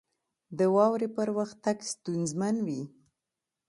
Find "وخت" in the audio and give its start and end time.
1.37-1.57